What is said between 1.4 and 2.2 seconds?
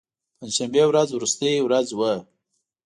ورځ وه.